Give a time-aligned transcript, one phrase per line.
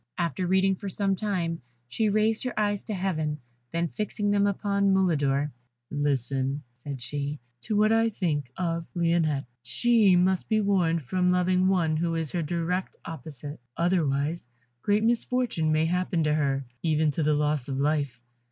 [0.17, 3.37] After reading for some time, she raised her eyes to Heaven,
[3.71, 5.51] then fixing them upon Mulidor,
[5.91, 9.45] "Listen," said she, "to what I think of Lionette.
[9.61, 14.47] She must be warned from loving one who is her direct opposite, otherwise
[14.81, 18.19] great misfortune may happen to her, even to the loss of life.